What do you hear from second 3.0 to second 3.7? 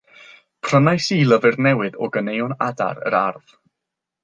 yr ardd.